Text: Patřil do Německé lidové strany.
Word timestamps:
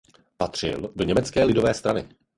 Patřil 0.37 0.91
do 0.95 1.03
Německé 1.03 1.43
lidové 1.43 1.73
strany. 1.73 2.09